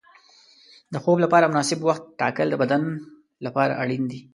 [0.93, 2.81] د خوب لپاره مناسب وخت ټاکل د بدن
[3.45, 4.19] لپاره اړین دي.